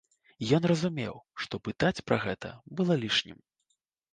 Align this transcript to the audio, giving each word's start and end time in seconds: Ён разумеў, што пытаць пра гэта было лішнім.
Ён 0.57 0.63
разумеў, 0.71 1.15
што 1.45 1.61
пытаць 1.67 2.03
пра 2.09 2.17
гэта 2.25 2.49
было 2.81 2.93
лішнім. 3.03 3.39